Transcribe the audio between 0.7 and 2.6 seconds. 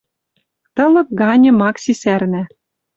Тылык ганьы Макси сӓрнӓ